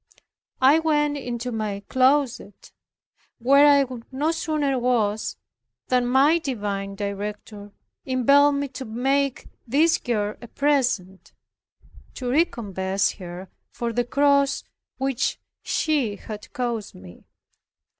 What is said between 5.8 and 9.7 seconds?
than my divine Director impelled me to make